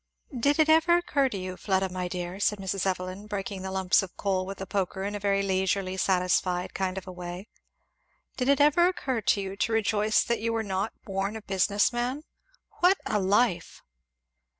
"Did 0.35 0.57
it 0.57 0.67
ever 0.67 0.97
occur 0.97 1.29
to 1.29 1.37
you, 1.37 1.55
Fleda 1.55 1.89
my 1.89 2.07
dear," 2.07 2.39
said 2.39 2.57
Mrs. 2.57 2.87
Evelyn, 2.87 3.27
breaking 3.27 3.61
the 3.61 3.69
lumps 3.69 4.01
of 4.01 4.17
coal 4.17 4.47
with 4.47 4.57
the 4.57 4.65
poker 4.65 5.03
in 5.03 5.13
a 5.13 5.19
very 5.19 5.43
leisurely 5.43 5.95
satisfied 5.95 6.73
kind 6.73 6.97
of 6.97 7.05
a 7.05 7.11
way, 7.11 7.47
"Did 8.35 8.49
it 8.49 8.59
ever 8.59 8.87
occur 8.87 9.21
to 9.21 9.39
you 9.41 9.55
to 9.57 9.71
rejoice 9.71 10.23
that 10.23 10.39
you 10.39 10.53
were 10.53 10.63
not 10.63 10.93
born 11.05 11.35
a 11.35 11.41
business 11.43 11.93
man? 11.93 12.23
What 12.79 12.97
a 13.05 13.19
life! 13.19 13.83